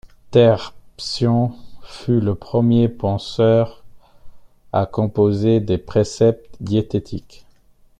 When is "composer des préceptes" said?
4.87-6.55